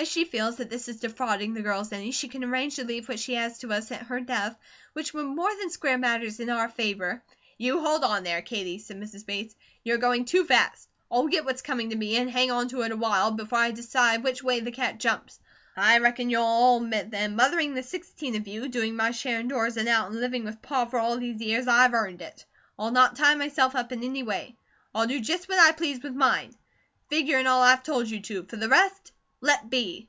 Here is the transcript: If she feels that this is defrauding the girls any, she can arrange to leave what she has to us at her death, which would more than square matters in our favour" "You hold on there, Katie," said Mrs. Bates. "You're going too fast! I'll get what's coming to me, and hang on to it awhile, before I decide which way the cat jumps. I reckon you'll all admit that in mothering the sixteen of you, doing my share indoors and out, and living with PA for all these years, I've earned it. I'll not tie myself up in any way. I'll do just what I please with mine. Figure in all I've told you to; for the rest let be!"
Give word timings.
If 0.00 0.06
she 0.06 0.24
feels 0.26 0.58
that 0.58 0.70
this 0.70 0.86
is 0.86 1.00
defrauding 1.00 1.54
the 1.54 1.60
girls 1.60 1.90
any, 1.92 2.12
she 2.12 2.28
can 2.28 2.44
arrange 2.44 2.76
to 2.76 2.84
leave 2.84 3.08
what 3.08 3.18
she 3.18 3.34
has 3.34 3.58
to 3.58 3.72
us 3.72 3.90
at 3.90 4.06
her 4.06 4.20
death, 4.20 4.56
which 4.92 5.12
would 5.12 5.26
more 5.26 5.50
than 5.56 5.70
square 5.70 5.98
matters 5.98 6.38
in 6.38 6.48
our 6.50 6.68
favour" 6.68 7.20
"You 7.58 7.80
hold 7.80 8.04
on 8.04 8.22
there, 8.22 8.40
Katie," 8.40 8.78
said 8.78 8.96
Mrs. 9.00 9.26
Bates. 9.26 9.56
"You're 9.82 9.98
going 9.98 10.24
too 10.24 10.44
fast! 10.44 10.88
I'll 11.10 11.26
get 11.26 11.44
what's 11.44 11.62
coming 11.62 11.90
to 11.90 11.96
me, 11.96 12.14
and 12.14 12.30
hang 12.30 12.52
on 12.52 12.68
to 12.68 12.82
it 12.82 12.92
awhile, 12.92 13.32
before 13.32 13.58
I 13.58 13.72
decide 13.72 14.22
which 14.22 14.40
way 14.40 14.60
the 14.60 14.70
cat 14.70 14.98
jumps. 15.00 15.40
I 15.76 15.98
reckon 15.98 16.30
you'll 16.30 16.44
all 16.44 16.80
admit 16.80 17.10
that 17.10 17.22
in 17.24 17.34
mothering 17.34 17.74
the 17.74 17.82
sixteen 17.82 18.36
of 18.36 18.46
you, 18.46 18.68
doing 18.68 18.94
my 18.94 19.10
share 19.10 19.40
indoors 19.40 19.76
and 19.76 19.88
out, 19.88 20.12
and 20.12 20.20
living 20.20 20.44
with 20.44 20.62
PA 20.62 20.84
for 20.84 21.00
all 21.00 21.18
these 21.18 21.40
years, 21.40 21.66
I've 21.66 21.92
earned 21.92 22.22
it. 22.22 22.44
I'll 22.78 22.92
not 22.92 23.16
tie 23.16 23.34
myself 23.34 23.74
up 23.74 23.90
in 23.90 24.04
any 24.04 24.22
way. 24.22 24.54
I'll 24.94 25.08
do 25.08 25.18
just 25.18 25.48
what 25.48 25.58
I 25.58 25.72
please 25.72 26.04
with 26.04 26.14
mine. 26.14 26.54
Figure 27.10 27.40
in 27.40 27.48
all 27.48 27.62
I've 27.62 27.82
told 27.82 28.08
you 28.08 28.20
to; 28.20 28.44
for 28.44 28.54
the 28.56 28.68
rest 28.68 29.10
let 29.40 29.70
be!" 29.70 30.04